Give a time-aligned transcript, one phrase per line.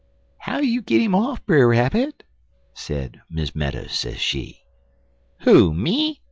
[0.39, 2.23] "'How you git 'im off, Brer Rabbit?'
[2.73, 4.63] sez Miss Meadows, sez she.
[5.41, 5.75] "'Who?
[5.75, 6.19] me?'